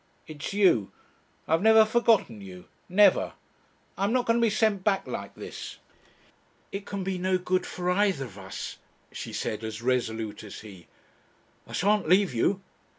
It's 0.25 0.51
you. 0.51 0.91
I've 1.47 1.61
never 1.61 1.85
forgotten 1.85 2.41
you. 2.41 2.65
Never. 2.89 3.33
I'm 3.99 4.11
not 4.11 4.25
going 4.25 4.39
to 4.39 4.43
be 4.43 4.49
sent 4.49 4.83
back 4.83 5.05
like 5.05 5.35
this." 5.35 5.77
"It 6.71 6.87
can 6.87 7.03
be 7.03 7.19
no 7.19 7.37
good 7.37 7.67
for 7.67 7.87
either 7.91 8.25
of 8.25 8.39
us," 8.39 8.79
she 9.11 9.31
said 9.31 9.63
as 9.63 9.83
resolute 9.83 10.43
as 10.43 10.61
he. 10.61 10.87
"I 11.67 11.73
shan't 11.73 12.09
leave 12.09 12.33
you." 12.33 12.63